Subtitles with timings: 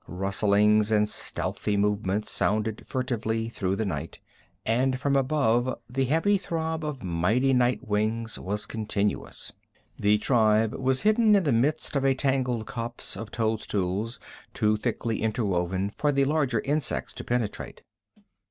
[0.07, 4.17] Rustlings and stealthy movements sounded furtively through the night,
[4.65, 9.51] and from above the heavy throb of mighty wing beats was continuous.
[9.99, 14.19] The tribe was hidden in the midst of a tangled copse of toadstools
[14.55, 17.83] too thickly interwoven for the larger insects to penetrate.